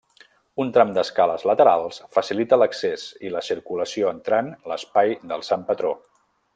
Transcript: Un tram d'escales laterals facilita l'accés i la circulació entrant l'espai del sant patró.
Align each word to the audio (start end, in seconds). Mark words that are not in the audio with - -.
Un 0.63 0.69
tram 0.77 0.93
d'escales 0.95 1.43
laterals 1.49 2.01
facilita 2.17 2.59
l'accés 2.61 3.05
i 3.29 3.33
la 3.37 3.45
circulació 3.51 4.11
entrant 4.17 4.53
l'espai 4.73 5.17
del 5.33 5.49
sant 5.51 5.69
patró. 5.71 5.97